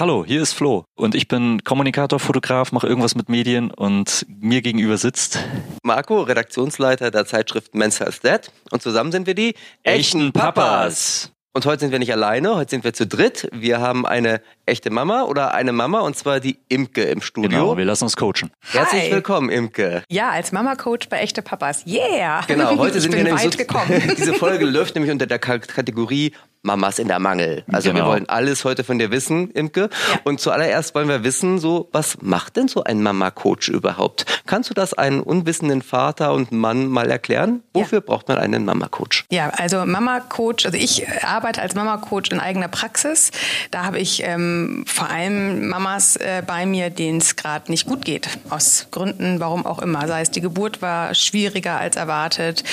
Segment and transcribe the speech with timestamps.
[0.00, 4.62] Hallo, hier ist Flo und ich bin Kommunikator, Fotograf, mache irgendwas mit Medien und mir
[4.62, 5.38] gegenüber sitzt
[5.82, 11.32] Marco, Redaktionsleiter der Zeitschrift Men's Health Dad und zusammen sind wir die echten Papas.
[11.52, 13.48] Und heute sind wir nicht alleine, heute sind wir zu dritt.
[13.52, 17.50] Wir haben eine echte Mama oder eine Mama und zwar die Imke im Studio.
[17.50, 18.52] Genau, wir lassen uns coachen.
[18.70, 19.10] Herzlich Hi.
[19.10, 20.04] willkommen, Imke.
[20.08, 21.84] Ja, als Mama-Coach bei Echte Papas.
[21.86, 22.42] Yeah!
[22.46, 24.14] Genau, heute ich sind bin wir nämlich weit so, gekommen.
[24.16, 26.32] diese Folge läuft nämlich unter der Ka- Kategorie
[26.62, 27.64] Mamas in der Mangel.
[27.72, 28.08] Also wir Genau.
[28.08, 29.88] wollen alles heute von dir wissen, Imke.
[30.12, 30.20] Ja.
[30.24, 34.26] Und zuallererst wollen wir wissen, so was macht denn so ein Mama-Coach überhaupt?
[34.46, 37.62] Kannst du das einem unwissenden Vater und Mann mal erklären?
[37.72, 39.24] Wofür braucht man einen Mama-Coach?
[39.30, 43.30] Ja, also Mama-Coach, also ich arbeite als Mama-Coach in eigener Praxis.
[43.70, 48.04] Da habe ich ähm, vor allem Mamas äh, bei mir, denen es gerade nicht gut
[48.04, 48.28] geht.
[48.50, 50.06] Aus Gründen, warum auch immer.
[50.06, 52.64] Sei es die Geburt war schwieriger als erwartet,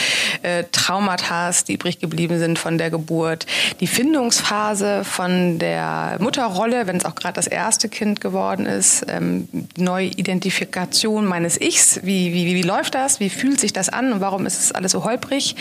[0.41, 3.45] äh, Traumata, die übrig geblieben sind von der Geburt,
[3.79, 9.47] die Findungsphase von der Mutterrolle, wenn es auch gerade das erste Kind geworden ist, ähm,
[9.77, 11.99] Neuidentifikation meines Ichs.
[12.03, 13.19] Wie, wie, wie läuft das?
[13.19, 15.55] Wie fühlt sich das an und warum ist es alles so holprig?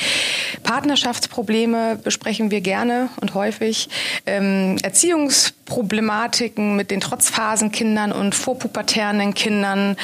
[0.62, 3.88] Partnerschaftsprobleme besprechen wir gerne und häufig.
[4.26, 4.78] Ähm,
[5.66, 9.96] Erziehungsproblematiken mit den Trotzphasenkindern und vorpubertären Kindern.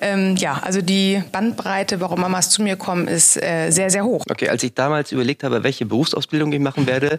[0.00, 4.24] Ähm, ja, also die Bandbreite, warum Mamas zu mir kommen, ist äh, sehr, sehr hoch.
[4.30, 7.18] Okay, als ich damals überlegt habe, welche Berufsausbildung ich machen werde,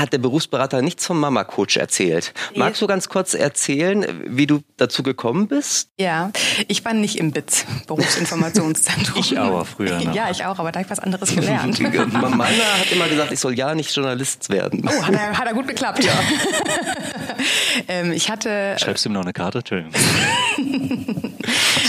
[0.00, 2.32] hat der Berufsberater nichts vom Mama-Coach erzählt.
[2.54, 5.90] Magst du ganz kurz erzählen, wie du dazu gekommen bist?
[5.98, 6.30] Ja,
[6.68, 9.18] ich war nicht im BITS, Berufsinformationszentrum.
[9.18, 10.14] Ich aber früher noch.
[10.14, 11.80] Ja, ich auch, aber da habe ich was anderes gelernt.
[11.80, 14.88] Meiner hat immer gesagt, ich soll ja nicht Journalist werden.
[14.88, 16.04] Oh, hat er, hat er gut geklappt.
[16.04, 16.12] Ja.
[17.88, 19.58] ähm, ich hatte Schreibst du ihm noch eine Karte?
[19.58, 19.92] Entschuldigung.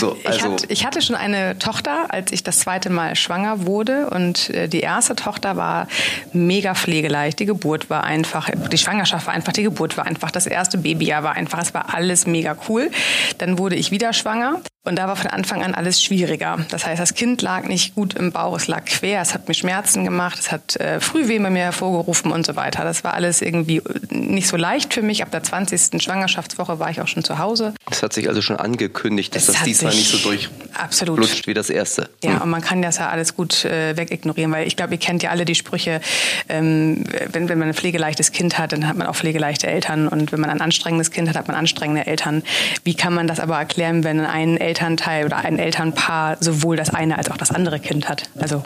[0.00, 3.66] So, Ich, also, hatte, ich hatte schon eine Tochter, als ich das zweite Mal schwanger
[3.66, 4.08] wurde.
[4.08, 5.88] Und äh, die erste Tochter war
[6.32, 7.38] mega pflegeleicht.
[7.38, 11.22] Die Geburt war einfach, die Schwangerschaft war einfach, die Geburt war einfach, das erste Babyjahr
[11.22, 12.90] war einfach, es war alles mega cool.
[13.38, 14.60] Dann wurde ich wieder schwanger.
[14.82, 16.58] Und da war von Anfang an alles schwieriger.
[16.70, 19.52] Das heißt, das Kind lag nicht gut im Bauch, es lag quer, es hat mir
[19.52, 22.82] Schmerzen gemacht, es hat äh, Frühwehen bei mir hervorgerufen und so weiter.
[22.82, 25.22] Das war alles irgendwie äh, nicht so leicht für mich.
[25.22, 26.02] Ab der 20.
[26.02, 27.74] Schwangerschaftswoche war ich auch schon zu Hause.
[27.90, 31.68] das hat sich also schon angekündigt, dass Es das diesmal nicht so durchflutscht wie das
[31.68, 32.08] erste.
[32.24, 35.22] Ja, und man kann das ja alles gut äh, wegignorieren, weil ich glaube, ihr kennt
[35.22, 36.00] ja alle die Sprüche,
[36.48, 40.32] ähm, wenn, wenn man ein pflegeleichtes Kind hat, dann hat man auch pflegeleichte Eltern und
[40.32, 42.42] wenn man ein anstrengendes Kind hat, hat man anstrengende Eltern.
[42.84, 47.18] Wie kann man das aber erklären, wenn ein Elternteil oder ein Elternpaar sowohl das eine
[47.18, 48.30] als auch das andere Kind hat?
[48.38, 48.62] Also,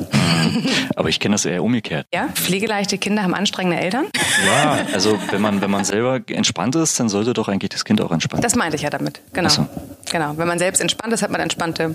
[0.96, 2.06] Aber ich kenne das eher umgekehrt.
[2.12, 4.04] ja, pflegeleichte Kinder haben anstrengende Eltern?
[4.46, 8.00] Ja, also wenn man, wenn man selber entspannt ist, dann sollte doch eigentlich das Kind
[8.02, 8.50] auch entspannt sein.
[8.50, 9.48] Das meinte ich ja damit, genau.
[9.48, 9.66] So.
[10.12, 11.94] Genau, wenn man selbst entspannt ist, hat man entspannte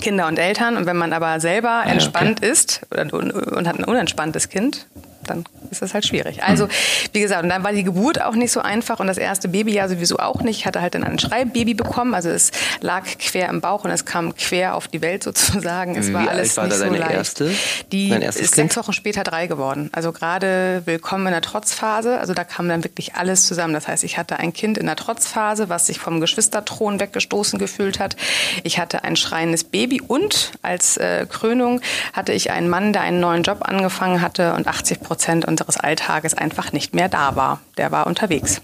[0.00, 0.76] Kinder und Eltern.
[0.76, 4.86] Und wenn man aber selber ja, entspannt ist oder, und, und hat ein unentspanntes Kind,
[5.26, 6.42] dann ist das halt schwierig.
[6.42, 6.68] Also,
[7.12, 9.88] wie gesagt, und dann war die Geburt auch nicht so einfach und das erste Babyjahr
[9.88, 10.60] sowieso auch nicht.
[10.60, 12.50] Ich hatte halt dann ein Schreibbaby bekommen, also es
[12.80, 15.96] lag quer im Bauch und es kam quer auf die Welt sozusagen.
[15.96, 17.10] Es Wie war alt alles war nicht so leicht.
[17.12, 17.50] erste?
[17.92, 18.54] Die ist Kind?
[18.54, 19.90] sechs Wochen später drei geworden.
[19.92, 22.18] Also gerade willkommen in der Trotzphase.
[22.18, 23.74] Also da kam dann wirklich alles zusammen.
[23.74, 27.98] Das heißt, ich hatte ein Kind in der Trotzphase, was sich vom Geschwisterthron weggestoßen gefühlt
[27.98, 28.16] hat.
[28.62, 31.80] Ich hatte ein schreiendes Baby und als äh, Krönung
[32.12, 36.34] hatte ich einen Mann, der einen neuen Job angefangen hatte und 80 Prozent unseres Alltages
[36.34, 37.60] einfach nicht mehr da war.
[37.76, 38.60] Der war unterwegs.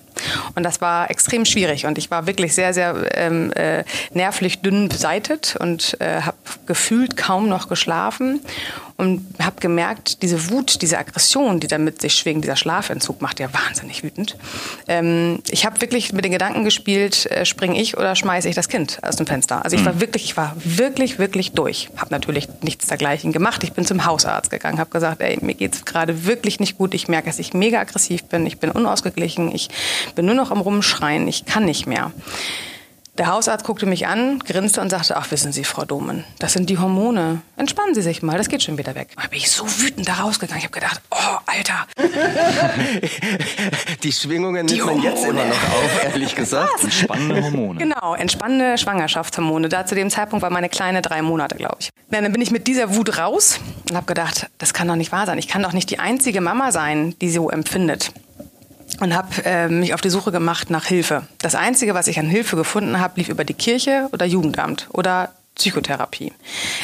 [0.55, 1.87] Und das war extrem schwierig.
[1.87, 6.37] Und ich war wirklich sehr, sehr ähm, äh, nervlich dünn beseitet und äh, habe
[6.67, 8.41] gefühlt kaum noch geschlafen
[8.97, 13.49] und habe gemerkt, diese Wut, diese Aggression, die damit sich schwingt, dieser Schlafentzug macht ja
[13.53, 14.37] wahnsinnig wütend.
[14.89, 18.69] Ähm, ich habe wirklich mit den Gedanken gespielt, äh, springe ich oder schmeiße ich das
[18.69, 19.65] Kind aus dem Fenster.
[19.65, 21.91] Also ich war wirklich, ich war wirklich, wirklich durch.
[21.97, 23.65] Habe natürlich nichts dergleichen gemacht.
[23.65, 26.95] Ich bin zum Hausarzt gegangen, habe gesagt, ey, mir geht's gerade wirklich nicht gut.
[26.95, 28.47] Ich merke, dass ich mega aggressiv bin.
[28.47, 29.55] Ich bin unausgeglichen.
[29.55, 29.69] Ich
[30.15, 31.27] bin nur noch am Rumschreien.
[31.29, 32.13] Ich kann nicht mehr.
[33.19, 36.71] Der Hausarzt guckte mich an, grinste und sagte, ach, wissen Sie, Frau Domen, das sind
[36.71, 37.43] die Hormone.
[37.59, 39.09] Entspannen Sie sich mal, das geht schon wieder weg.
[39.21, 40.61] Da bin ich so wütend da rausgegangen.
[40.61, 41.87] Ich habe gedacht, oh, Alter,
[44.03, 45.41] Die Schwingungen Die nimmt man jetzt Hormone.
[45.43, 46.91] immer noch auf, ehrlich gesagt.
[46.91, 47.79] Spannende Hormone.
[47.81, 49.69] Genau, entspannende Schwangerschaftshormone.
[49.69, 51.91] Da zu dem Zeitpunkt war meine Kleine drei Monate, glaube ich.
[52.09, 53.61] Na, dann bin ich mit dieser Wut raus
[53.91, 55.37] und habe gedacht, das kann doch nicht wahr sein.
[55.37, 58.11] Ich kann doch nicht die einzige Mama sein, die so empfindet.
[59.01, 61.23] Und habe äh, mich auf die Suche gemacht nach Hilfe.
[61.39, 65.31] Das Einzige, was ich an Hilfe gefunden habe, lief über die Kirche oder Jugendamt oder
[65.55, 66.33] Psychotherapie.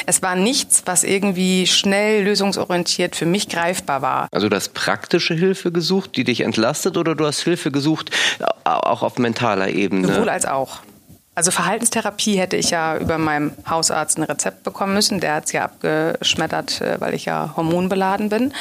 [0.05, 4.27] Es war nichts, was irgendwie schnell lösungsorientiert für mich greifbar war.
[4.31, 8.11] Also du hast praktische Hilfe gesucht, die dich entlastet, oder du hast Hilfe gesucht,
[8.63, 10.07] au- auch auf mentaler Ebene?
[10.13, 10.79] Sowohl als auch.
[11.35, 15.19] Also Verhaltenstherapie hätte ich ja über meinem Hausarzt ein Rezept bekommen müssen.
[15.19, 18.53] Der hat es ja abgeschmettert, äh, weil ich ja hormonbeladen bin.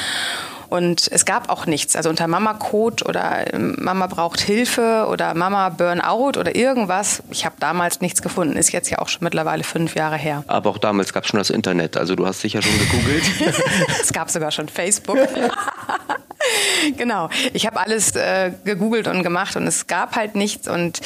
[0.68, 1.96] Und es gab auch nichts.
[1.96, 7.22] Also unter Mama Code oder ähm, Mama braucht Hilfe oder Mama Burnout oder irgendwas.
[7.30, 8.56] Ich habe damals nichts gefunden.
[8.56, 10.44] Ist jetzt ja auch schon mittlerweile fünf Jahre her.
[10.46, 11.96] Aber auch damals gab es schon das Internet.
[11.96, 13.24] Also du hast sicher schon gegoogelt.
[14.02, 15.18] es gab sogar schon Facebook.
[16.96, 17.30] genau.
[17.54, 21.00] Ich habe alles äh, gegoogelt und gemacht und es gab halt nichts und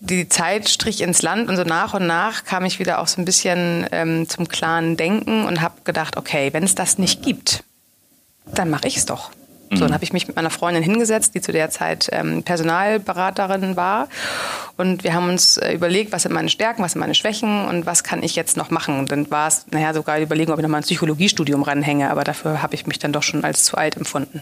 [0.00, 3.20] die Zeit strich ins Land und so nach und nach kam ich wieder auch so
[3.20, 7.64] ein bisschen ähm, zum klaren Denken und habe gedacht, okay, wenn es das nicht gibt,
[8.54, 9.30] dann mache ich es doch.
[9.70, 9.94] So, dann mhm.
[9.94, 14.08] habe ich mich mit meiner Freundin hingesetzt, die zu der Zeit ähm, Personalberaterin war.
[14.76, 17.84] Und wir haben uns äh, überlegt, was sind meine Stärken, was sind meine Schwächen und
[17.84, 18.98] was kann ich jetzt noch machen.
[18.98, 22.62] Und dann war es nachher sogar überlegen, ob ich nochmal ein Psychologiestudium ranhänge, aber dafür
[22.62, 24.40] habe ich mich dann doch schon als zu alt empfunden.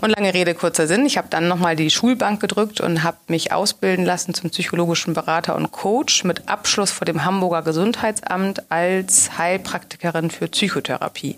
[0.00, 1.06] Und lange Rede, kurzer Sinn.
[1.06, 5.54] Ich habe dann nochmal die Schulbank gedrückt und habe mich ausbilden lassen zum psychologischen Berater
[5.54, 11.36] und Coach mit Abschluss vor dem Hamburger Gesundheitsamt als Heilpraktikerin für Psychotherapie.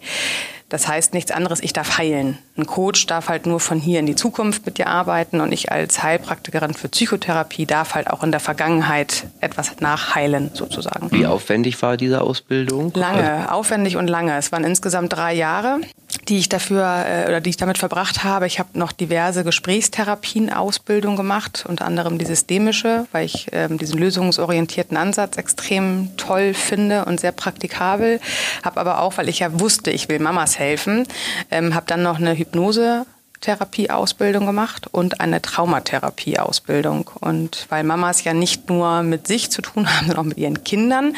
[0.69, 2.38] Das heißt nichts anderes, ich darf heilen.
[2.56, 5.73] Ein Coach darf halt nur von hier in die Zukunft mit dir arbeiten und ich
[5.73, 11.11] als Heilpraktikerin für Psychotherapie darf halt auch in der Vergangenheit etwas nachheilen sozusagen.
[11.11, 12.93] Wie aufwendig war diese Ausbildung?
[12.94, 14.37] Lange, aufwendig und lange.
[14.37, 15.81] Es waren insgesamt drei Jahre,
[16.28, 18.46] die ich dafür äh, oder die ich damit verbracht habe.
[18.46, 24.96] Ich habe noch diverse Gesprächstherapien-Ausbildung gemacht, unter anderem die systemische, weil ich ähm, diesen lösungsorientierten
[24.96, 28.20] Ansatz extrem toll finde und sehr praktikabel.
[28.62, 31.06] Habe aber auch, weil ich ja wusste, ich will Mamas helfen.
[31.50, 33.06] Ähm, habe dann noch eine Hypnose
[33.40, 37.11] Therapieausbildung gemacht und eine Traumatherapieausbildung.
[37.20, 40.64] Und weil Mamas ja nicht nur mit sich zu tun haben, sondern auch mit ihren
[40.64, 41.14] Kindern,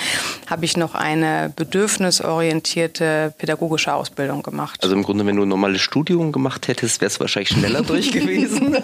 [0.46, 4.82] habe ich noch eine bedürfnisorientierte pädagogische Ausbildung gemacht.
[4.82, 8.12] Also im Grunde, wenn du ein normales Studium gemacht hättest, wärst du wahrscheinlich schneller durch
[8.12, 8.76] gewesen.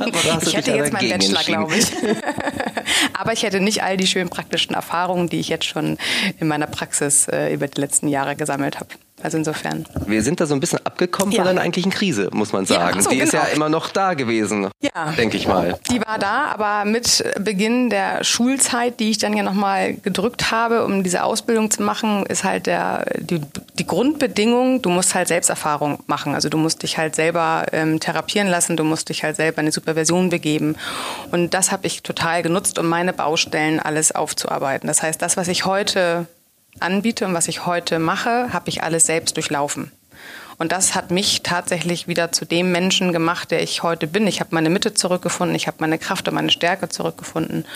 [0.42, 1.86] ich hätte jetzt meinen Bachelor, glaube ich.
[3.12, 5.98] Aber ich hätte nicht all die schönen praktischen Erfahrungen, die ich jetzt schon
[6.38, 8.88] in meiner Praxis äh, über die letzten Jahre gesammelt habe.
[9.22, 9.86] Also insofern.
[10.06, 11.42] Wir sind da so ein bisschen abgekommen ja.
[11.42, 12.98] von einer eigentlichen Krise, muss man sagen.
[12.98, 13.26] Ja, so, die genau.
[13.26, 15.12] ist ja immer noch da gewesen, ja.
[15.12, 15.78] denke ich mal.
[15.90, 20.84] Die war da, aber mit Beginn der Schulzeit, die ich dann ja nochmal gedrückt habe,
[20.84, 23.40] um diese Ausbildung zu machen, ist halt der, die,
[23.78, 26.34] die Grundbedingung, du musst halt Selbsterfahrung machen.
[26.34, 29.66] Also du musst dich halt selber ähm, therapieren lassen, du musst dich halt selber in
[29.66, 30.76] die Supervision begeben.
[31.30, 34.86] Und das habe ich total genutzt, um meine Baustellen alles aufzuarbeiten.
[34.86, 36.26] Das heißt, das, was ich heute
[36.80, 39.92] anbiete und was ich heute mache, habe ich alles selbst durchlaufen.
[40.58, 44.26] Und das hat mich tatsächlich wieder zu dem Menschen gemacht, der ich heute bin.
[44.26, 47.66] Ich habe meine Mitte zurückgefunden, ich habe meine Kraft und meine Stärke zurückgefunden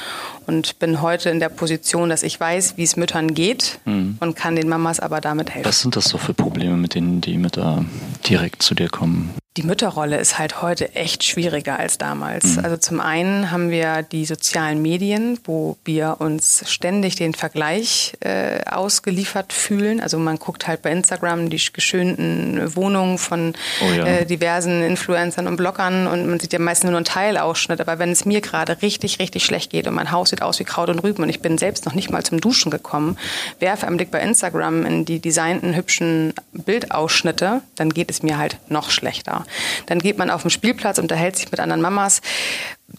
[0.47, 4.17] und bin heute in der Position, dass ich weiß, wie es Müttern geht mhm.
[4.20, 5.69] und kann den Mamas aber damit helfen.
[5.69, 7.85] Was sind das so für Probleme, mit denen die Mütter
[8.26, 9.35] direkt zu dir kommen?
[9.56, 12.56] Die Mütterrolle ist halt heute echt schwieriger als damals.
[12.56, 12.64] Mhm.
[12.64, 18.61] Also zum einen haben wir die sozialen Medien, wo wir uns ständig den Vergleich äh,
[18.64, 20.00] ausgeliefert fühlen.
[20.00, 24.06] Also man guckt halt bei Instagram die geschönten Wohnungen von oh ja.
[24.06, 27.81] äh, diversen Influencern und Bloggern und man sieht ja meistens nur einen Teilausschnitt.
[27.81, 30.64] Aber wenn es mir gerade richtig, richtig schlecht geht und mein Haus sieht aus wie
[30.64, 33.19] Kraut und Rüben und ich bin selbst noch nicht mal zum Duschen gekommen,
[33.58, 38.58] werfe einen Blick bei Instagram in die designten, hübschen Bildausschnitte, dann geht es mir halt
[38.69, 39.40] noch schlechter.
[39.87, 42.21] Dann geht man auf den Spielplatz, unterhält sich mit anderen Mamas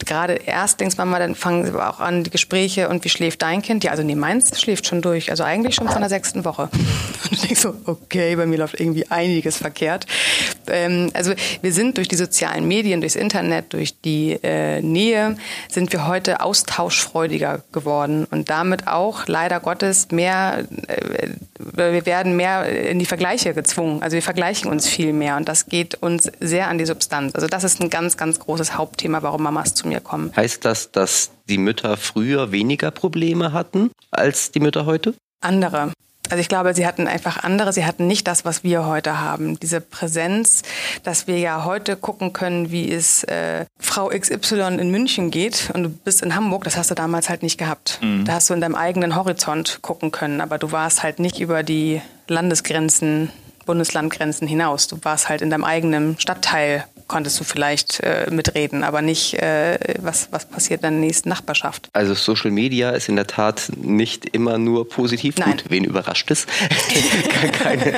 [0.05, 3.83] gerade Erstlingsmama, dann fangen sie auch an, die Gespräche und wie schläft dein Kind?
[3.83, 6.69] Ja, also nee, meins schläft schon durch, also eigentlich schon von der sechsten Woche.
[7.23, 10.05] Und du denkst so, okay, bei mir läuft irgendwie einiges verkehrt.
[10.67, 15.37] Ähm, also wir sind durch die sozialen Medien, durchs Internet, durch die äh, Nähe,
[15.69, 22.65] sind wir heute austauschfreudiger geworden und damit auch leider Gottes mehr, äh, wir werden mehr
[22.67, 24.01] in die Vergleiche gezwungen.
[24.01, 27.35] Also wir vergleichen uns viel mehr und das geht uns sehr an die Substanz.
[27.35, 30.31] Also das ist ein ganz, ganz großes Hauptthema, warum Mamas zu mir kommen.
[30.35, 35.13] Heißt das, dass die Mütter früher weniger Probleme hatten als die Mütter heute?
[35.41, 35.91] Andere.
[36.29, 39.59] Also ich glaube, sie hatten einfach andere, sie hatten nicht das, was wir heute haben.
[39.59, 40.61] Diese Präsenz,
[41.03, 45.83] dass wir ja heute gucken können, wie es äh, Frau XY in München geht und
[45.83, 47.99] du bist in Hamburg, das hast du damals halt nicht gehabt.
[48.01, 48.23] Mhm.
[48.23, 51.63] Da hast du in deinem eigenen Horizont gucken können, aber du warst halt nicht über
[51.63, 53.29] die Landesgrenzen
[53.65, 54.87] Bundeslandgrenzen hinaus.
[54.87, 59.77] Du warst halt in deinem eigenen Stadtteil konntest du vielleicht äh, mitreden, aber nicht, äh,
[59.99, 61.89] was, was passiert in der nächsten Nachbarschaft.
[61.91, 65.35] Also Social Media ist in der Tat nicht immer nur positiv.
[65.37, 65.51] Nein.
[65.51, 66.47] Gut, wen überrascht es?
[67.61, 67.95] Keine.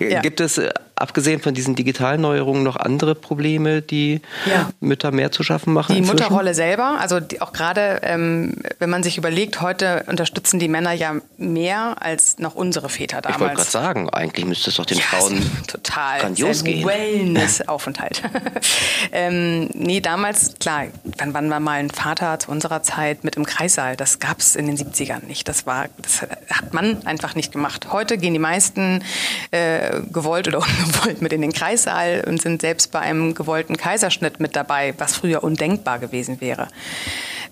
[0.00, 0.20] ja.
[0.20, 4.70] Gibt es, äh, abgesehen von diesen digitalen Neuerungen, noch andere Probleme, die ja.
[4.80, 5.92] Mütter mehr zu schaffen machen?
[5.92, 6.22] Die inzwischen?
[6.22, 10.92] Mutterrolle selber, also die, auch gerade, ähm, wenn man sich überlegt, heute unterstützen die Männer
[10.92, 13.36] ja mehr als noch unsere Väter damals.
[13.36, 16.86] Ich wollte gerade sagen, eigentlich müsste es doch den ja, Frauen total grandios gehen.
[16.86, 18.22] Wellness-Aufenthalt.
[19.12, 20.86] ähm, nee, damals, klar,
[21.18, 23.96] wann, wann war mal ein Vater zu unserer Zeit mit im Kreissaal?
[23.96, 25.48] Das gab es in den 70ern nicht.
[25.48, 27.92] Das, war, das hat man einfach nicht gemacht.
[27.92, 29.02] Heute gehen die meisten
[29.50, 30.60] äh, gewollt oder
[31.02, 35.16] wollten mit in den Kreissaal und sind selbst bei einem gewollten Kaiserschnitt mit dabei, was
[35.16, 36.68] früher undenkbar gewesen wäre.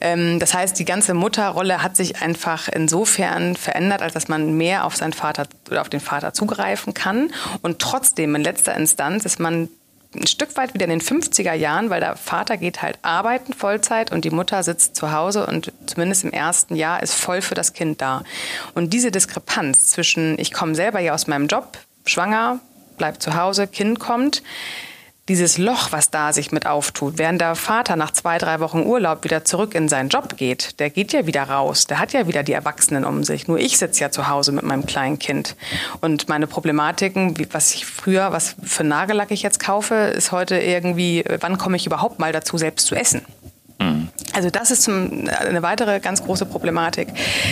[0.00, 4.84] Ähm, das heißt, die ganze Mutterrolle hat sich einfach insofern verändert, als dass man mehr
[4.84, 7.30] auf seinen Vater oder auf den Vater zugreifen kann.
[7.62, 9.68] Und trotzdem in letzter Instanz ist man
[10.14, 14.12] ein Stück weit wieder in den 50er Jahren, weil der Vater geht halt arbeiten Vollzeit
[14.12, 17.72] und die Mutter sitzt zu Hause und zumindest im ersten Jahr ist voll für das
[17.72, 18.22] Kind da.
[18.74, 22.60] Und diese Diskrepanz zwischen, ich komme selber ja aus meinem Job, schwanger,
[22.96, 24.42] bleib zu Hause, Kind kommt,
[25.28, 29.24] dieses Loch, was da sich mit auftut, während der Vater nach zwei, drei Wochen Urlaub
[29.24, 32.42] wieder zurück in seinen Job geht, der geht ja wieder raus, der hat ja wieder
[32.42, 33.48] die Erwachsenen um sich.
[33.48, 35.56] Nur ich sitze ja zu Hause mit meinem kleinen Kind.
[36.02, 41.24] Und meine Problematiken, was ich früher, was für Nagellack ich jetzt kaufe, ist heute irgendwie,
[41.40, 43.22] wann komme ich überhaupt mal dazu, selbst zu essen?
[43.80, 44.08] Mhm.
[44.34, 47.08] Also das ist zum, eine weitere ganz große Problematik.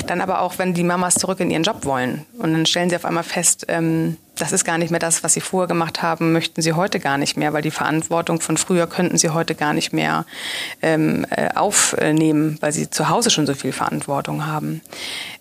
[0.07, 2.97] Dann aber auch, wenn die Mamas zurück in ihren Job wollen und dann stellen sie
[2.97, 6.33] auf einmal fest, ähm, das ist gar nicht mehr das, was sie vorher gemacht haben,
[6.33, 9.73] möchten sie heute gar nicht mehr, weil die Verantwortung von früher könnten sie heute gar
[9.73, 10.27] nicht mehr
[10.83, 14.81] ähm, äh, aufnehmen, weil sie zu Hause schon so viel Verantwortung haben.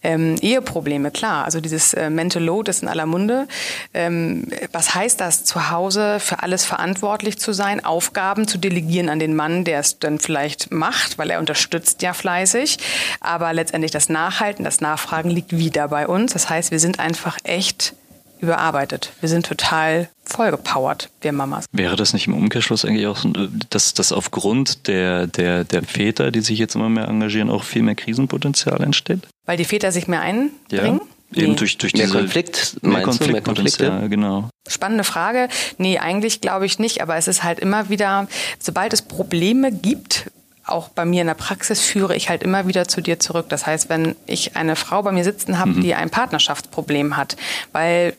[0.03, 3.48] Ähm, Eheprobleme, klar, also dieses äh, Mental Load ist in aller Munde.
[3.96, 9.17] Ähm, was heißt das, zu Hause für alles verantwortlich zu sein, Aufgaben zu delegieren an
[9.17, 12.77] den Mann, der es dann vielleicht macht, weil er unterstützt ja fleißig,
[13.20, 16.34] aber letztendlich das Nachhalten, das Nachfragen liegt wieder bei uns.
[16.34, 17.96] Das heißt, wir sind einfach echt
[18.41, 19.12] überarbeitet.
[19.19, 21.65] Wir sind total vollgepowert, wir Mamas.
[21.71, 23.29] Wäre das nicht im Umkehrschluss eigentlich auch so,
[23.69, 27.83] dass, dass aufgrund der, der, der Väter, die sich jetzt immer mehr engagieren, auch viel
[27.83, 29.21] mehr Krisenpotenzial entsteht?
[29.45, 31.01] Weil die Väter sich mehr einbringen?
[31.01, 31.12] Ja.
[31.33, 34.50] Eben durch, durch mehr diese Konflikt, mehr Konfliktpotenzial, mehr genau.
[34.67, 35.48] Spannende Frage.
[35.77, 38.27] Nee, eigentlich glaube ich nicht, aber es ist halt immer wieder,
[38.60, 40.25] sobald es Probleme gibt,
[40.65, 43.48] auch bei mir in der Praxis führe ich halt immer wieder zu dir zurück.
[43.50, 45.81] Das heißt, wenn ich eine Frau bei mir sitzen habe, mhm.
[45.81, 47.38] die ein Partnerschaftsproblem hat,
[47.71, 48.15] weil,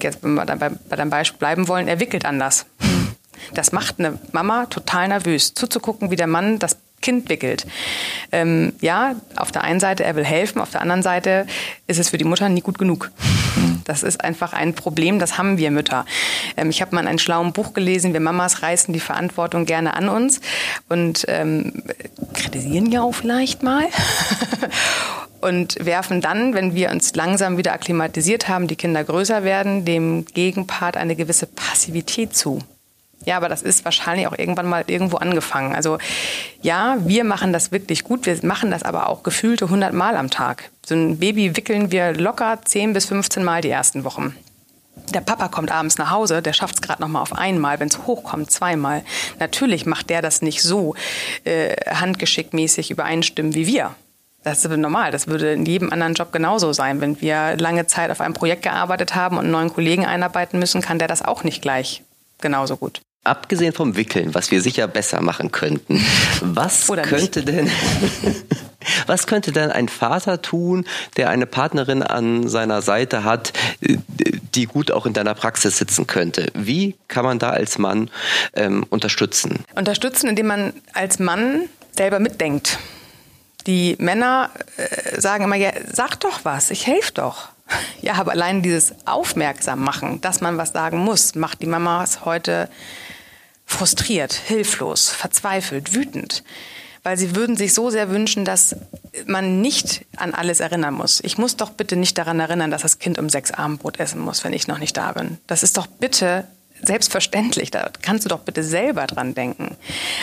[0.00, 2.66] jetzt wenn wir bei, bei deinem Beispiel bleiben wollen, er wickelt anders.
[3.54, 7.66] Das macht eine Mama total nervös, zuzugucken, wie der Mann das Kind wickelt.
[8.32, 11.46] Ähm, ja, auf der einen Seite, er will helfen, auf der anderen Seite
[11.86, 13.10] ist es für die Mutter nie gut genug.
[13.84, 16.04] Das ist einfach ein Problem, das haben wir Mütter.
[16.56, 19.94] Ähm, ich habe mal in einem schlauen Buch gelesen, wir Mamas reißen die Verantwortung gerne
[19.94, 20.40] an uns
[20.88, 21.84] und ähm,
[22.34, 23.84] kritisieren ja auch vielleicht mal.
[25.40, 30.24] und werfen dann, wenn wir uns langsam wieder akklimatisiert haben, die Kinder größer werden, dem
[30.24, 32.60] Gegenpart eine gewisse Passivität zu.
[33.24, 35.74] Ja, aber das ist wahrscheinlich auch irgendwann mal irgendwo angefangen.
[35.74, 35.98] Also
[36.62, 38.26] ja, wir machen das wirklich gut.
[38.26, 40.70] Wir machen das aber auch gefühlte 100 Mal am Tag.
[40.84, 44.36] So ein Baby wickeln wir locker 10 bis 15 Mal die ersten Wochen.
[45.12, 47.88] Der Papa kommt abends nach Hause, der schafft es gerade noch mal auf einmal, wenn
[47.88, 49.04] es hochkommt, zweimal.
[49.38, 50.94] Natürlich macht der das nicht so
[51.44, 53.94] äh, handgeschickmäßig übereinstimmen wie wir.
[54.46, 55.10] Das ist normal.
[55.10, 57.00] Das würde in jedem anderen Job genauso sein.
[57.00, 60.82] Wenn wir lange Zeit auf einem Projekt gearbeitet haben und einen neuen Kollegen einarbeiten müssen,
[60.82, 62.04] kann der das auch nicht gleich
[62.40, 66.00] genauso gut abgesehen vom Wickeln, was wir sicher besser machen könnten,
[66.42, 67.48] was Oder könnte nicht.
[67.48, 67.68] denn
[69.08, 70.86] was könnte denn ein Vater tun,
[71.16, 76.52] der eine Partnerin an seiner Seite hat, die gut auch in deiner Praxis sitzen könnte?
[76.54, 78.12] Wie kann man da als Mann
[78.54, 79.64] ähm, unterstützen?
[79.74, 82.78] Unterstützen, indem man als Mann selber mitdenkt.
[83.66, 87.48] Die Männer äh, sagen immer, ja, sag doch was, ich helfe doch.
[88.00, 92.68] Ja, aber allein dieses Aufmerksam machen, dass man was sagen muss, macht die Mamas heute
[93.64, 96.44] frustriert, hilflos, verzweifelt, wütend,
[97.02, 98.76] weil sie würden sich so sehr wünschen, dass
[99.26, 101.20] man nicht an alles erinnern muss.
[101.24, 104.44] Ich muss doch bitte nicht daran erinnern, dass das Kind um sechs Abendbrot essen muss,
[104.44, 105.38] wenn ich noch nicht da bin.
[105.48, 106.46] Das ist doch bitte
[106.86, 107.70] selbstverständlich.
[107.70, 109.76] Da kannst du doch bitte selber dran denken.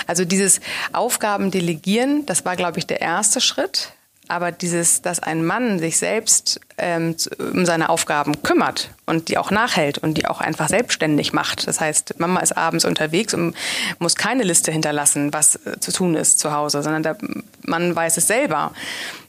[0.08, 0.60] Also dieses
[0.92, 3.94] Aufgaben delegieren, das war, glaube ich, der erste Schritt.
[4.30, 9.52] Aber dieses, dass ein Mann sich selbst ähm, um seine Aufgaben kümmert und die auch
[9.52, 11.68] nachhält und die auch einfach selbstständig macht.
[11.68, 13.54] Das heißt, Mama ist abends unterwegs und
[14.00, 17.18] muss keine Liste hinterlassen, was äh, zu tun ist zu Hause, sondern der
[17.64, 18.72] Mann weiß es selber.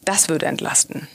[0.04, 1.08] Das würde entlasten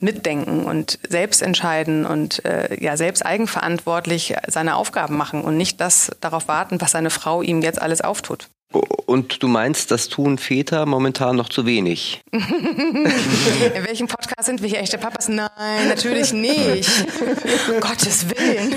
[0.00, 6.10] mitdenken und selbst entscheiden und äh, ja selbst eigenverantwortlich seine Aufgaben machen und nicht das
[6.20, 8.48] darauf warten, was seine Frau ihm jetzt alles auftut.
[8.72, 12.22] Und du meinst, das tun Väter momentan noch zu wenig?
[12.30, 12.42] In
[13.84, 14.78] welchem Podcast sind wir hier?
[14.78, 15.28] Echte Papas?
[15.28, 15.48] Nein,
[15.88, 16.88] natürlich nicht.
[17.68, 18.72] um Gottes Willen.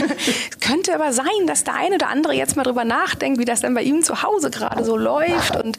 [0.49, 3.61] Es könnte aber sein, dass der eine oder andere jetzt mal drüber nachdenkt, wie das
[3.61, 5.55] denn bei ihm zu Hause gerade so läuft.
[5.63, 5.77] Und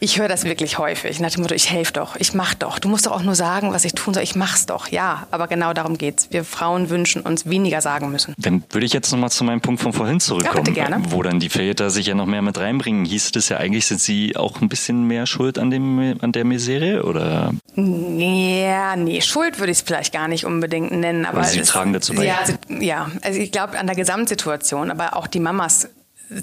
[0.00, 1.20] ich höre das wirklich häufig.
[1.20, 2.78] Nach dem Motto, ich helfe doch, ich mach doch.
[2.78, 4.22] Du musst doch auch nur sagen, was ich tun soll.
[4.22, 4.88] Ich mach's doch.
[4.88, 6.28] Ja, aber genau darum geht's.
[6.30, 8.34] Wir Frauen wünschen uns weniger sagen müssen.
[8.38, 10.56] Dann würde ich jetzt nochmal zu meinem Punkt von vorhin zurückkommen.
[10.56, 11.04] Ja, bitte gerne.
[11.10, 14.00] Wo dann die Väter sich ja noch mehr mit reinbringen, hieß es ja eigentlich sind
[14.00, 17.52] Sie auch ein bisschen mehr schuld an, dem, an der Miserie, oder?
[17.74, 21.26] Ja, nee, Schuld würde ich es vielleicht gar nicht unbedingt nennen.
[21.26, 22.24] Aber, aber Sie tragen dazu bei.
[22.24, 25.88] Ja, ja, also ich glaube an der Gesamtsituation, aber auch die Mamas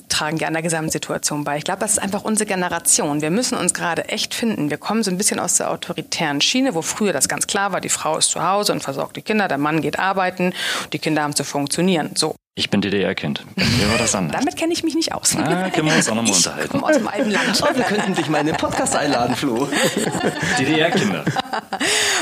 [0.10, 1.58] tragen ja an der Gesamtsituation bei.
[1.58, 3.22] Ich glaube, das ist einfach unsere Generation.
[3.22, 4.70] Wir müssen uns gerade echt finden.
[4.70, 7.82] Wir kommen so ein bisschen aus der autoritären Schiene, wo früher das ganz klar war,
[7.82, 10.54] die Frau ist zu Hause und versorgt die Kinder, der Mann geht arbeiten,
[10.94, 12.12] die Kinder haben zu funktionieren.
[12.16, 12.36] So.
[12.56, 13.44] Ich bin DDR-Kind.
[13.56, 14.40] Mir war das anders.
[14.40, 15.36] Damit kenne ich mich nicht aus.
[15.36, 16.66] Ah, können wir uns auch nochmal unterhalten.
[16.66, 17.64] Ich komme aus dem alten Land.
[17.64, 19.68] Oh, wir könnten dich mal in den Podcast einladen, Flo.
[20.60, 21.26] DDR-Kinder.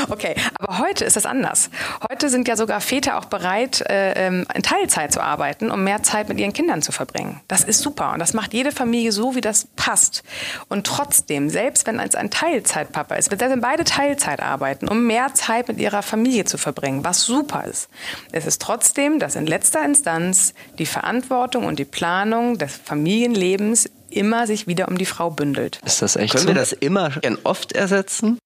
[0.07, 1.69] Okay, aber heute ist das anders.
[2.09, 6.01] Heute sind ja sogar Väter auch bereit, äh, ähm, in Teilzeit zu arbeiten, um mehr
[6.01, 7.41] Zeit mit ihren Kindern zu verbringen.
[7.50, 10.23] Das ist super und das macht jede Familie so, wie das passt.
[10.69, 15.67] Und trotzdem, selbst wenn es ein Teilzeitpapa ist, wenn beide Teilzeit arbeiten, um mehr Zeit
[15.67, 17.89] mit ihrer Familie zu verbringen, was super ist,
[18.31, 23.90] ist es trotzdem, dass in letzter Instanz Instanz die Verantwortung und die Planung des Familienlebens
[24.10, 25.80] immer sich wieder um die Frau bündelt.
[25.86, 26.48] Ist das echt Können so?
[26.50, 28.38] wir das immer gern oft ersetzen?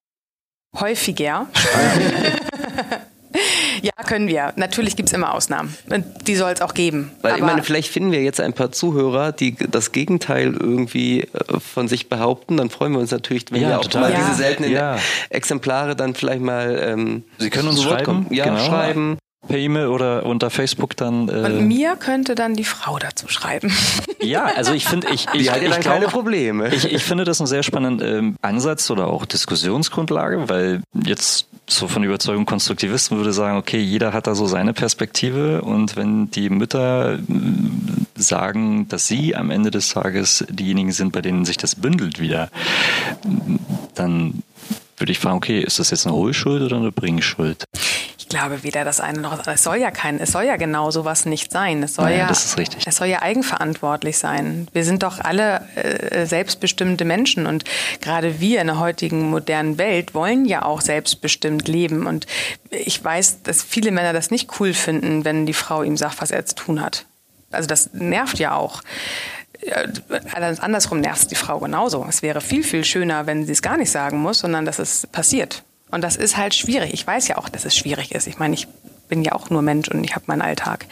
[0.79, 1.47] Häufiger.
[3.81, 4.53] ja, können wir.
[4.57, 5.75] Natürlich gibt es immer Ausnahmen.
[5.89, 7.11] Und die soll es auch geben.
[7.21, 11.21] Weil Aber ich meine, vielleicht finden wir jetzt ein paar Zuhörer, die das Gegenteil irgendwie
[11.21, 12.57] äh, von sich behaupten.
[12.57, 14.01] Dann freuen wir uns natürlich, wenn ja, wir auch total.
[14.01, 14.19] mal ja.
[14.19, 14.97] diese seltenen ja.
[15.29, 16.77] Exemplare dann vielleicht mal.
[16.77, 18.27] Ähm, Sie können uns schreiben.
[18.29, 18.65] Ja, genau.
[18.65, 21.29] schreiben per E-Mail oder unter Facebook dann.
[21.29, 23.71] Äh Und mir könnte dann die Frau dazu schreiben.
[24.21, 26.73] Ja, also ich finde, ich, ich, hat ja dann keine Probleme.
[26.73, 31.87] Ich, ich finde das einen sehr spannenden ähm, Ansatz oder auch Diskussionsgrundlage, weil jetzt so
[31.87, 36.49] von Überzeugung Konstruktivisten würde sagen, okay, jeder hat da so seine Perspektive und wenn die
[36.49, 37.19] Mütter äh,
[38.15, 42.49] sagen, dass sie am Ende des Tages diejenigen sind, bei denen sich das bündelt wieder,
[43.93, 44.41] dann
[44.97, 47.65] würde ich fragen, okay, ist das jetzt eine Hohlschuld oder eine Bringschuld?
[48.35, 49.55] Ich glaube weder das eine noch das andere.
[49.55, 51.81] Es soll ja kein, es soll ja genau sowas nicht sein.
[51.83, 52.29] Es soll ja, ja.
[52.29, 54.67] Es soll ja eigenverantwortlich sein.
[54.73, 57.63] Wir sind doch alle äh, selbstbestimmte Menschen und
[58.01, 62.07] gerade wir in der heutigen modernen Welt wollen ja auch selbstbestimmt leben.
[62.07, 62.27] Und
[62.71, 66.31] ich weiß, dass viele Männer das nicht cool finden, wenn die Frau ihm sagt, was
[66.31, 67.05] er zu tun hat.
[67.51, 68.81] Also das nervt ja auch.
[70.59, 72.05] Andersrum nervt die Frau genauso.
[72.09, 75.07] Es wäre viel, viel schöner, wenn sie es gar nicht sagen muss, sondern dass es
[75.07, 75.63] passiert.
[75.91, 76.93] Und das ist halt schwierig.
[76.93, 78.27] Ich weiß ja auch, dass es schwierig ist.
[78.27, 78.67] Ich meine, ich
[79.07, 80.85] bin ja auch nur Mensch und ich habe meinen Alltag.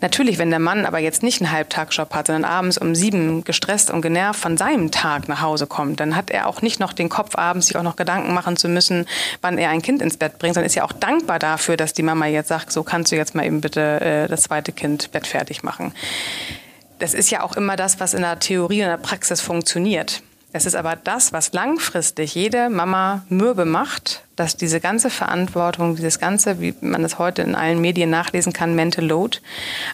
[0.00, 3.90] Natürlich, wenn der Mann aber jetzt nicht einen Halbtagsjob hat, sondern abends um sieben gestresst
[3.90, 7.08] und genervt von seinem Tag nach Hause kommt, dann hat er auch nicht noch den
[7.08, 9.06] Kopf, abends sich auch noch Gedanken machen zu müssen,
[9.40, 12.02] wann er ein Kind ins Bett bringt, sondern ist ja auch dankbar dafür, dass die
[12.02, 15.26] Mama jetzt sagt, so kannst du jetzt mal eben bitte äh, das zweite Kind Bett
[15.26, 15.92] fertig machen.
[16.98, 20.22] Das ist ja auch immer das, was in der Theorie und der Praxis funktioniert.
[20.56, 26.20] Es ist aber das, was langfristig jede Mama mürbe macht, dass diese ganze Verantwortung, dieses
[26.20, 29.38] ganze, wie man es heute in allen Medien nachlesen kann, Mental Load,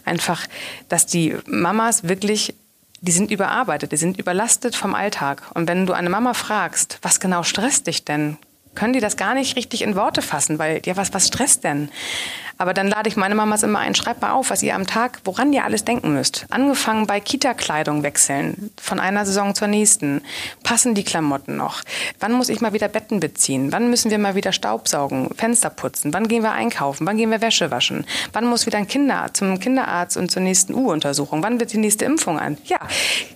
[0.05, 0.47] einfach,
[0.91, 2.55] dass die Mamas wirklich
[3.01, 5.51] die sind überarbeitet, die sind überlastet vom Alltag.
[5.55, 8.37] Und wenn du eine Mama fragst, was genau stresst dich denn,
[8.75, 11.91] können die das gar nicht richtig in Worte fassen, weil, ja, was, was stresst denn?
[12.61, 15.21] Aber dann lade ich meine Mamas immer ein, schreibt mal auf, was ihr am Tag,
[15.25, 16.45] woran ihr alles denken müsst.
[16.51, 20.21] Angefangen bei Kita-Kleidung wechseln, von einer Saison zur nächsten.
[20.63, 21.81] Passen die Klamotten noch?
[22.19, 23.73] Wann muss ich mal wieder Betten beziehen?
[23.73, 26.13] Wann müssen wir mal wieder Staubsaugen, Fenster putzen?
[26.13, 27.07] Wann gehen wir einkaufen?
[27.07, 28.05] Wann gehen wir Wäsche waschen?
[28.35, 31.43] Wann muss wieder ein Kinderarzt zum Kinderarzt und zur nächsten U-Untersuchung?
[31.43, 32.59] Wann wird die nächste Impfung an?
[32.65, 32.81] Ja,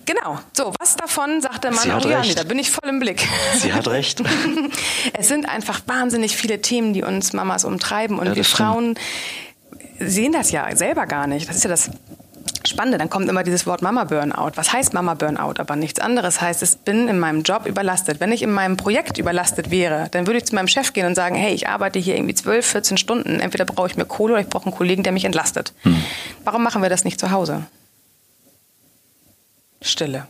[0.05, 0.37] genau.
[0.53, 1.91] So, was davon sagt der Mann?
[1.91, 3.27] oh ja, da bin ich voll im Blick.
[3.55, 4.21] Sie hat recht.
[5.25, 8.93] es sind einfach wahnsinnig viele Themen, die uns Mamas umtreiben und ja, wir Frauen
[9.99, 11.49] sehen das ja selber gar nicht.
[11.49, 11.89] Das ist ja das
[12.63, 12.99] Spannende.
[12.99, 14.51] Dann kommt immer dieses Wort Mama Burnout.
[14.53, 15.55] Was heißt Mama Burnout?
[15.57, 18.19] Aber nichts anderes heißt, ich bin in meinem Job überlastet.
[18.19, 21.15] Wenn ich in meinem Projekt überlastet wäre, dann würde ich zu meinem Chef gehen und
[21.15, 23.39] sagen, hey, ich arbeite hier irgendwie 12, 14 Stunden.
[23.39, 25.73] Entweder brauche ich mir Kohle oder ich brauche einen Kollegen, der mich entlastet.
[25.81, 26.03] Hm.
[26.43, 27.65] Warum machen wir das nicht zu Hause?
[29.81, 30.27] Stille.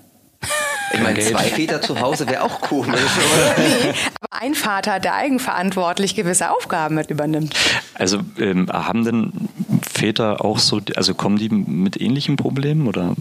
[0.94, 3.56] Ich meine, zwei Väter zu Hause wäre auch komisch, oder?
[3.58, 7.56] nee, aber ein Vater, der eigenverantwortlich gewisse Aufgaben mit übernimmt.
[7.96, 9.32] Also ähm, haben denn
[9.82, 13.16] Väter auch so, also kommen die mit ähnlichen Problemen oder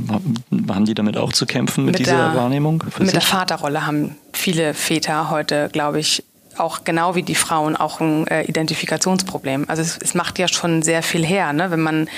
[0.69, 2.83] haben die damit auch zu kämpfen mit, mit dieser der, Wahrnehmung?
[2.85, 3.13] Mit sich?
[3.13, 6.25] der Vaterrolle haben viele Väter heute, glaube ich,
[6.59, 9.65] auch genau wie die Frauen auch ein äh, Identifikationsproblem.
[9.69, 11.71] Also es, es, macht ja schon sehr viel her, ne?
[11.71, 12.09] wenn man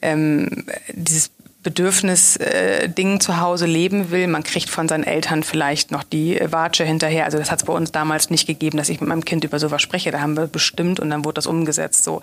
[0.00, 1.30] ähm, dieses
[1.62, 4.26] Bedürfnis-Ding äh, zu Hause leben will.
[4.28, 7.26] Man kriegt von seinen Eltern vielleicht noch die äh, Watsche hinterher.
[7.26, 9.58] Also das hat es bei uns damals nicht gegeben, dass ich mit meinem Kind über
[9.58, 10.10] sowas spreche.
[10.10, 12.04] Da haben wir bestimmt und dann wurde das umgesetzt.
[12.04, 12.22] So.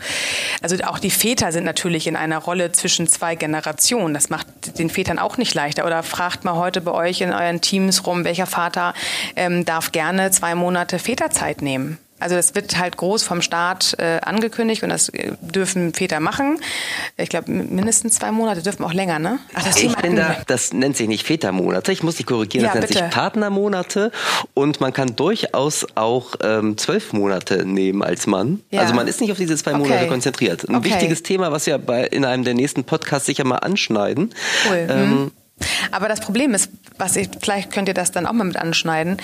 [0.62, 4.16] Also auch die Väter sind natürlich in einer Rolle zwischen zwei Generationen.
[4.16, 5.86] Das macht den Vätern auch nicht leichter.
[5.86, 8.96] Oder fragt mal heute bei euch in euren Teams rum, welcher Vater
[9.36, 12.00] ähm, darf gerne zwei Monate Väterzeit nehmen?
[12.20, 16.60] Also das wird halt groß vom Staat äh, angekündigt und das äh, dürfen Väter machen.
[17.16, 19.38] Ich glaube, mindestens zwei Monate dürfen auch länger, ne?
[19.54, 21.92] Ach, das, ich bin da, das nennt sich nicht Vätermonate.
[21.92, 23.04] Ich muss dich korrigieren, ja, das nennt bitte.
[23.06, 24.12] sich Partnermonate
[24.56, 28.62] und man kann durchaus auch ähm, zwölf Monate nehmen als Mann.
[28.72, 28.82] Ja.
[28.82, 30.08] Also man ist nicht auf diese zwei Monate okay.
[30.08, 30.68] konzentriert.
[30.68, 30.90] Ein okay.
[30.90, 34.34] wichtiges Thema, was wir bei, in einem der nächsten Podcasts sicher mal anschneiden.
[34.68, 34.88] Cool.
[34.90, 35.32] Ähm, hm.
[35.92, 39.18] Aber das Problem ist, was ich, vielleicht könnt ihr das dann auch mal mit anschneiden.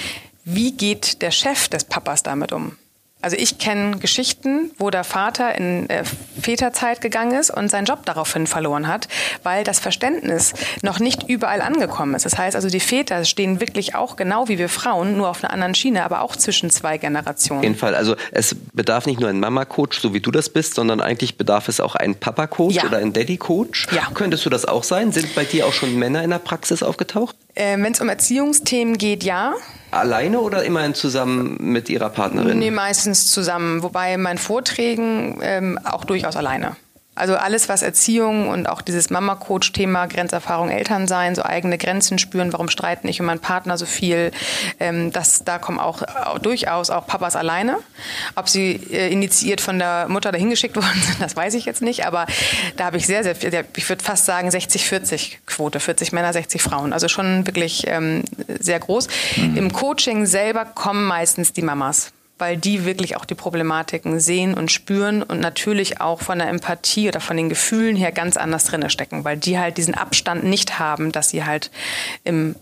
[0.46, 2.76] Wie geht der Chef des Papas damit um?
[3.24, 6.04] Also ich kenne Geschichten, wo der Vater in äh,
[6.42, 9.08] Väterzeit gegangen ist und seinen Job daraufhin verloren hat,
[9.44, 12.26] weil das Verständnis noch nicht überall angekommen ist.
[12.26, 15.54] Das heißt also, die Väter stehen wirklich auch genau wie wir Frauen, nur auf einer
[15.54, 17.60] anderen Schiene, aber auch zwischen zwei Generationen.
[17.60, 17.96] Auf jeden Fall.
[17.96, 21.70] Also es bedarf nicht nur ein Mama-Coach, so wie du das bist, sondern eigentlich bedarf
[21.70, 22.84] es auch einen Papa-Coach ja.
[22.84, 23.88] oder einen Daddy-Coach.
[23.94, 24.10] Ja.
[24.14, 25.14] Könntest du das auch sein?
[25.14, 27.38] Sind bei dir auch schon Männer in der Praxis aufgetaucht?
[27.56, 29.54] Äh, Wenn es um Erziehungsthemen geht, ja.
[29.92, 32.58] Alleine oder immerhin zusammen mit Ihrer Partnerin?
[32.58, 33.84] Nee, meistens zusammen.
[33.84, 36.76] Wobei in meinen Vorträgen ähm, auch durchaus alleine.
[37.16, 42.70] Also alles, was Erziehung und auch dieses Mama-Coach-Thema, Grenzerfahrung, Elternsein, so eigene Grenzen spüren, warum
[42.70, 44.32] streiten ich und mein Partner so viel,
[44.80, 47.78] ähm, das, da kommen auch, auch, durchaus auch Papas alleine.
[48.36, 51.84] Ob sie äh, initiiert von der Mutter dahin geschickt worden sind, das weiß ich jetzt
[51.84, 52.26] nicht, aber
[52.78, 56.64] da habe ich sehr, sehr viel, ich würde fast sagen 60-40 Quote, 40 Männer, 60
[56.64, 58.24] Frauen, also schon wirklich ähm,
[58.60, 59.08] sehr groß.
[59.36, 59.58] Mhm.
[59.58, 62.12] Im Coaching selber kommen meistens die Mamas
[62.44, 67.08] weil die wirklich auch die Problematiken sehen und spüren und natürlich auch von der Empathie
[67.08, 70.78] oder von den Gefühlen her ganz anders drinne stecken, weil die halt diesen Abstand nicht
[70.78, 71.72] haben, dass sie halt
[72.26, 72.56] im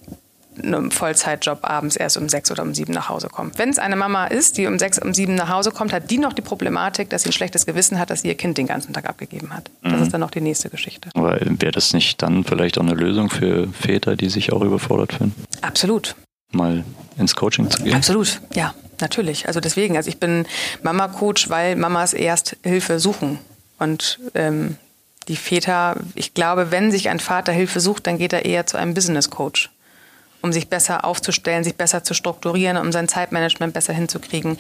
[0.62, 3.58] einem Vollzeitjob abends erst um sechs oder um sieben nach Hause kommt.
[3.58, 6.20] Wenn es eine Mama ist, die um sechs, um sieben nach Hause kommt, hat die
[6.20, 8.94] noch die Problematik, dass sie ein schlechtes Gewissen hat, dass sie ihr Kind den ganzen
[8.94, 9.72] Tag abgegeben hat.
[9.82, 10.04] Das mhm.
[10.04, 11.10] ist dann noch die nächste Geschichte.
[11.16, 15.14] Aber wäre das nicht dann vielleicht auch eine Lösung für Väter, die sich auch überfordert
[15.14, 15.34] fühlen?
[15.62, 16.16] Absolut.
[16.52, 16.84] Mal
[17.18, 17.96] ins Coaching zu gehen?
[17.96, 18.76] Absolut, ja.
[19.02, 19.48] Natürlich.
[19.48, 20.46] Also deswegen, also ich bin
[20.84, 23.40] Mama-Coach, weil Mamas erst Hilfe suchen.
[23.80, 24.78] Und ähm,
[25.28, 28.78] die Väter, ich glaube, wenn sich ein Vater Hilfe sucht, dann geht er eher zu
[28.78, 29.70] einem Business-Coach,
[30.42, 34.58] um sich besser aufzustellen, sich besser zu strukturieren, um sein Zeitmanagement besser hinzukriegen.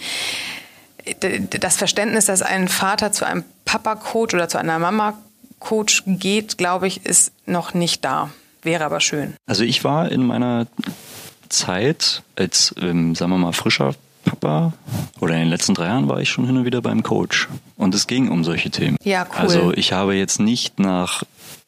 [1.59, 7.05] Das Verständnis, dass ein Vater zu einem Papa-Coach oder zu einer Mama-Coach geht, glaube ich,
[7.05, 8.29] ist noch nicht da.
[8.63, 9.35] Wäre aber schön.
[9.47, 10.67] Also ich war in meiner
[11.49, 14.73] Zeit als, ähm, sagen wir mal, frischer Papa
[15.19, 17.47] oder in den letzten drei Jahren war ich schon hin und wieder beim Coach.
[17.77, 18.97] Und es ging um solche Themen.
[19.03, 19.37] Ja, cool.
[19.37, 21.23] Also ich habe jetzt nicht nach,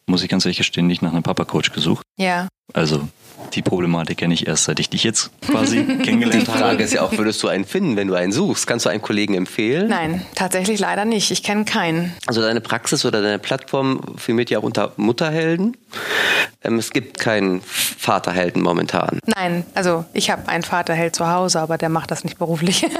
[0.05, 2.05] muss ich ganz ehrlich gestehen, nicht nach einem Papa-Coach gesucht.
[2.17, 2.47] Ja.
[2.73, 3.07] Also
[3.53, 6.57] die Problematik kenne ich erst, seit ich dich jetzt quasi kennengelernt habe.
[6.57, 8.67] Die Frage ist ja auch, würdest du einen finden, wenn du einen suchst?
[8.67, 9.89] Kannst du einen Kollegen empfehlen?
[9.89, 11.31] Nein, tatsächlich leider nicht.
[11.31, 12.13] Ich kenne keinen.
[12.25, 15.77] Also deine Praxis oder deine Plattform firmiert ja auch unter Mutterhelden.
[16.63, 19.19] Ähm, es gibt keinen Vaterhelden momentan.
[19.25, 22.85] Nein, also ich habe einen Vaterheld zu Hause, aber der macht das nicht beruflich.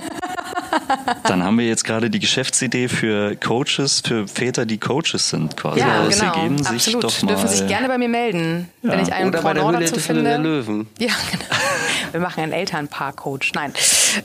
[1.23, 5.79] Dann haben wir jetzt gerade die Geschäftsidee für Coaches, für Väter, die Coaches sind quasi.
[5.79, 6.33] Ja, also genau.
[6.33, 6.81] Sie geben Absolut.
[6.81, 8.91] sich doch mal Dürfen sich gerne bei mir melden, ja.
[8.91, 10.23] wenn ich einen Oder bei der Höhle dazu finde.
[10.23, 10.87] Der Löwen.
[10.99, 11.45] Ja, genau.
[12.11, 13.53] Wir machen einen Elternpaar-Coach.
[13.53, 13.73] Nein.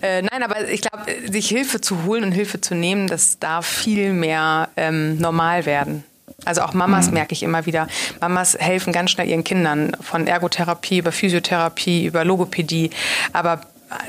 [0.02, 3.66] Äh, nein, aber ich glaube, sich Hilfe zu holen und Hilfe zu nehmen, das darf
[3.66, 6.04] viel mehr ähm, normal werden.
[6.44, 7.14] Also auch Mamas mhm.
[7.14, 7.88] merke ich immer wieder.
[8.20, 12.90] Mamas helfen ganz schnell ihren Kindern von Ergotherapie über Physiotherapie, über Logopädie.
[13.32, 13.62] Aber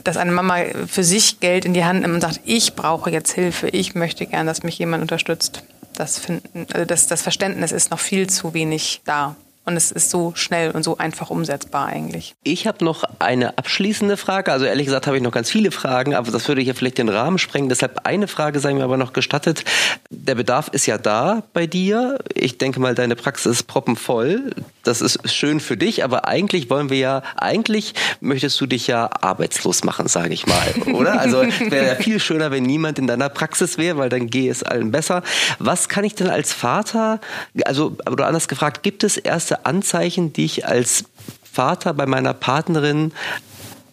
[0.03, 3.31] dass eine Mama für sich Geld in die Hand nimmt und sagt, ich brauche jetzt
[3.31, 5.63] Hilfe, ich möchte gern, dass mich jemand unterstützt.
[5.93, 9.35] Das, finden, also das, das Verständnis ist noch viel zu wenig da.
[9.65, 12.33] Und es ist so schnell und so einfach umsetzbar eigentlich.
[12.43, 14.51] Ich habe noch eine abschließende Frage.
[14.51, 17.09] Also ehrlich gesagt habe ich noch ganz viele Fragen, aber das würde hier vielleicht den
[17.09, 17.69] Rahmen sprengen.
[17.69, 19.63] Deshalb eine Frage sei mir aber noch gestattet.
[20.09, 22.17] Der Bedarf ist ja da bei dir.
[22.33, 24.51] Ich denke mal, deine Praxis ist proppenvoll.
[24.83, 29.09] Das ist schön für dich, aber eigentlich wollen wir ja, eigentlich möchtest du dich ja
[29.21, 31.19] arbeitslos machen, sage ich mal, oder?
[31.19, 34.63] Also wäre ja viel schöner, wenn niemand in deiner Praxis wäre, weil dann gehe es
[34.63, 35.21] allen besser.
[35.59, 37.19] Was kann ich denn als Vater,
[37.65, 39.17] also, aber anders gefragt, gibt es
[39.49, 41.05] erste Anzeichen, die ich als
[41.51, 43.11] Vater bei meiner Partnerin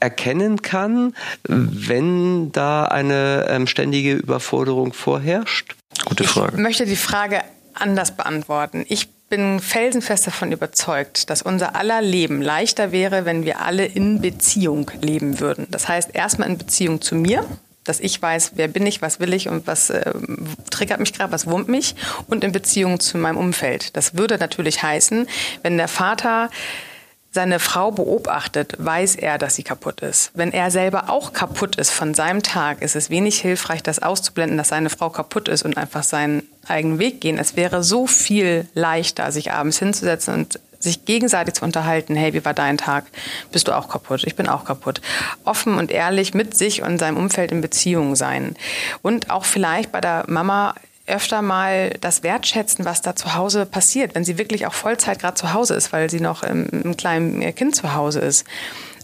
[0.00, 1.14] erkennen kann,
[1.44, 5.74] wenn da eine ähm, ständige Überforderung vorherrscht?
[6.04, 6.56] Gute Frage.
[6.56, 7.40] Ich möchte die Frage
[7.72, 8.84] anders beantworten.
[8.88, 14.20] Ich bin felsenfest davon überzeugt, dass unser aller Leben leichter wäre, wenn wir alle in
[14.20, 15.66] Beziehung leben würden.
[15.70, 17.44] Das heißt, erstmal in Beziehung zu mir,
[17.86, 20.12] dass ich weiß, wer bin ich, was will ich und was äh,
[20.70, 21.94] triggert mich gerade, was wurmt mich
[22.26, 23.96] und in Beziehung zu meinem Umfeld.
[23.96, 25.26] Das würde natürlich heißen,
[25.62, 26.50] wenn der Vater
[27.36, 30.30] seine Frau beobachtet, weiß er, dass sie kaputt ist.
[30.32, 34.56] Wenn er selber auch kaputt ist von seinem Tag, ist es wenig hilfreich, das auszublenden,
[34.56, 37.38] dass seine Frau kaputt ist und einfach seinen eigenen Weg gehen.
[37.38, 42.44] Es wäre so viel leichter, sich abends hinzusetzen und sich gegenseitig zu unterhalten, hey, wie
[42.44, 43.06] war dein Tag?
[43.52, 44.24] Bist du auch kaputt?
[44.24, 45.00] Ich bin auch kaputt.
[45.44, 48.56] Offen und ehrlich mit sich und seinem Umfeld in Beziehung sein.
[49.02, 50.74] Und auch vielleicht bei der Mama
[51.06, 55.34] öfter mal das wertschätzen, was da zu Hause passiert, wenn sie wirklich auch Vollzeit gerade
[55.34, 58.44] zu Hause ist, weil sie noch im, im kleinen Kind zu Hause ist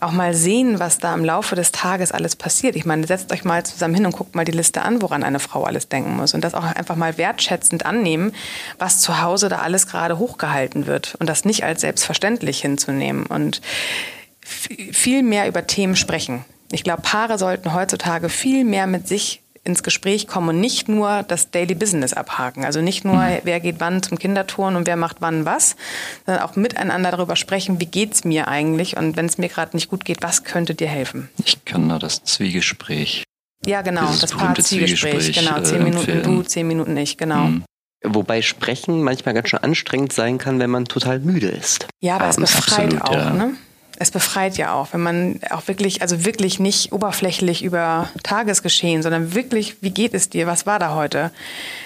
[0.03, 2.77] auch mal sehen, was da im Laufe des Tages alles passiert.
[2.77, 5.39] Ich meine, setzt euch mal zusammen hin und guckt mal die Liste an, woran eine
[5.39, 6.35] Frau alles denken muss.
[6.35, 8.33] Und das auch einfach mal wertschätzend annehmen,
[8.79, 11.15] was zu Hause da alles gerade hochgehalten wird.
[11.19, 13.27] Und das nicht als selbstverständlich hinzunehmen.
[13.27, 13.61] Und
[14.45, 16.45] viel mehr über Themen sprechen.
[16.73, 21.23] Ich glaube, Paare sollten heutzutage viel mehr mit sich ins Gespräch kommen und nicht nur
[21.23, 22.65] das Daily Business abhaken.
[22.65, 23.39] Also nicht nur, mhm.
[23.45, 25.77] wer geht wann zum Kinderturnen und wer macht wann was,
[26.27, 29.89] sondern auch miteinander darüber sprechen, wie geht's mir eigentlich und wenn es mir gerade nicht
[29.89, 31.29] gut geht, was könnte dir helfen?
[31.45, 33.23] Ich kann da das Zwiegespräch.
[33.65, 36.37] Ja, genau, das Paar-Zwiegespräch, genau, zehn äh, Minuten empfehlen.
[36.37, 37.45] du, zehn Minuten ich, genau.
[37.45, 37.65] Mhm.
[38.05, 41.87] Wobei Sprechen manchmal ganz schön anstrengend sein kann, wenn man total müde ist.
[42.01, 43.31] Ja, aber es befreit Absolut, auch, ja.
[43.31, 43.55] ne?
[44.03, 49.35] Es befreit ja auch, wenn man auch wirklich, also wirklich nicht oberflächlich über Tagesgeschehen, sondern
[49.35, 51.31] wirklich, wie geht es dir, was war da heute?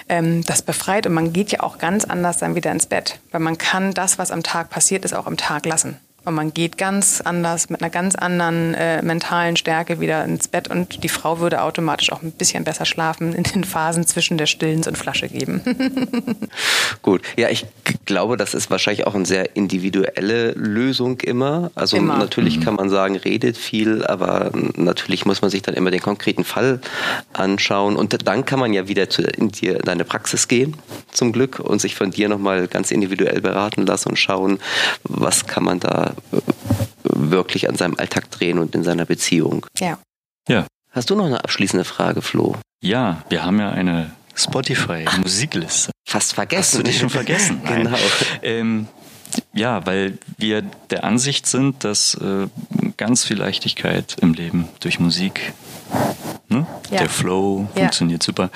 [0.09, 3.41] Ähm, das befreit und man geht ja auch ganz anders dann wieder ins Bett, weil
[3.41, 5.99] man kann das, was am Tag passiert ist, auch am Tag lassen.
[6.27, 10.67] Und man geht ganz anders, mit einer ganz anderen äh, mentalen Stärke wieder ins Bett
[10.67, 14.47] und die Frau würde automatisch auch ein bisschen besser schlafen in den Phasen zwischen der
[14.47, 15.61] Stillens und Flasche geben.
[17.03, 17.65] Gut, ja, ich
[18.07, 21.71] glaube, das ist wahrscheinlich auch eine sehr individuelle Lösung immer.
[21.77, 22.19] Also immer.
[22.19, 22.65] natürlich mhm.
[22.65, 26.81] kann man sagen, redet viel, aber natürlich muss man sich dann immer den konkreten Fall
[27.35, 30.75] anschauen und dann kann man ja wieder zu, in, die, in deine Praxis gehen,
[31.13, 34.59] zum Glück, und sich von dir nochmal ganz individuell beraten lassen und schauen,
[35.05, 36.16] was kann man da
[37.03, 39.67] wirklich an seinem Alltag drehen und in seiner Beziehung.
[39.79, 39.99] Ja.
[40.49, 40.67] Ja.
[40.91, 42.57] Hast du noch eine abschließende Frage, Flo?
[42.81, 45.91] Ja, wir haben ja eine Spotify-Musikliste.
[46.05, 46.79] Fast vergessen.
[46.79, 47.61] Hast du dich schon vergessen?
[47.67, 47.97] genau.
[48.43, 48.89] Ähm,
[49.53, 52.47] ja, weil wir der Ansicht sind, dass äh,
[52.97, 55.53] ganz viel Leichtigkeit im Leben durch Musik
[56.49, 56.67] Ne?
[56.91, 56.99] Ja.
[56.99, 57.83] Der Flow ja.
[57.83, 58.51] funktioniert super.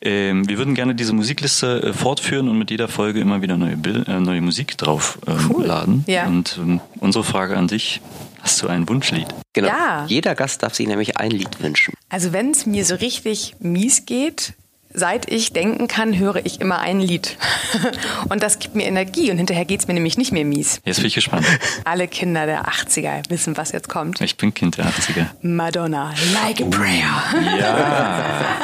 [0.00, 3.76] Ähm, wir würden gerne diese Musikliste äh, fortführen und mit jeder Folge immer wieder neue,
[3.76, 5.44] Bild, äh, neue Musik draufladen.
[5.44, 6.12] Ähm, cool.
[6.12, 6.26] Ja.
[6.26, 8.00] Und ähm, unsere Frage an dich,
[8.42, 9.28] hast du ein Wunschlied?
[9.52, 9.68] Genau.
[9.68, 10.06] Ja.
[10.08, 11.94] Jeder Gast darf sich nämlich ein Lied wünschen.
[12.08, 14.54] Also wenn es mir so richtig mies geht,
[14.96, 17.36] seit ich denken kann, höre ich immer ein Lied.
[18.30, 20.80] Und das gibt mir Energie und hinterher geht es mir nämlich nicht mehr mies.
[20.84, 21.46] Jetzt bin ich gespannt.
[21.84, 24.20] Alle Kinder der 80er wissen, was jetzt kommt.
[24.20, 25.26] Ich bin Kind der 80er.
[25.42, 27.58] Madonna, Like a Prayer.
[27.58, 28.56] Ja.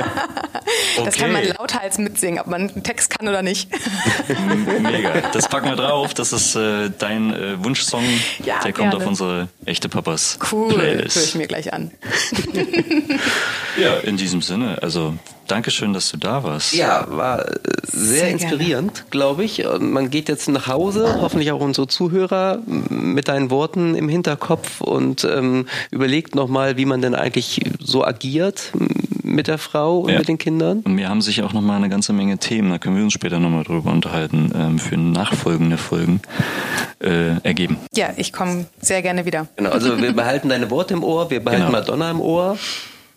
[0.97, 1.05] Okay.
[1.05, 3.69] Das kann man lauthals mitsingen, ob man einen Text kann oder nicht.
[4.81, 5.21] Mega.
[5.33, 6.15] Das packen wir drauf.
[6.15, 8.05] Das ist äh, dein äh, Wunschsong.
[8.45, 10.73] Ja, der kommt auf unsere echte Papas cool.
[10.73, 11.17] Playlist.
[11.17, 11.91] Höre ich mir gleich an.
[13.77, 14.79] ja, in diesem Sinne.
[14.83, 15.15] Also
[15.53, 16.73] Dankeschön, dass du da warst.
[16.73, 19.63] Ja, war äh, sehr, sehr inspirierend, glaube ich.
[19.81, 25.25] Man geht jetzt nach Hause, hoffentlich auch unsere Zuhörer, mit deinen Worten im Hinterkopf und
[25.25, 28.73] ähm, überlegt nochmal, wie man denn eigentlich so agiert
[29.23, 30.21] mit der Frau und ja.
[30.21, 30.81] mit den Kindern.
[30.81, 33.39] Und wir haben sich auch nochmal eine ganze Menge Themen, da können wir uns später
[33.39, 36.23] nochmal drüber unterhalten, ähm, für nachfolgende Folgen
[37.01, 37.77] äh, ergeben.
[37.95, 39.49] Ja, ich komme sehr gerne wieder.
[39.57, 41.79] Genau, also wir behalten deine Worte im Ohr, wir behalten genau.
[41.79, 42.57] Madonna im Ohr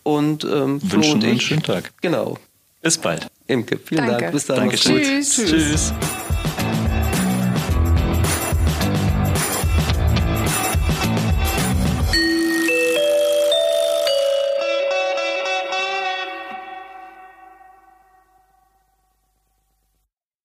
[0.05, 1.91] und ähm, wünschen und ich, einen schönen Tag.
[2.01, 2.37] Genau.
[2.81, 3.27] Bis bald.
[3.47, 4.21] Imke, vielen Danke.
[4.21, 4.33] Dank.
[4.33, 4.57] Bis dann.
[4.57, 5.01] Dankeschön.
[5.01, 5.35] Tschüss.
[5.35, 5.93] Tschüss.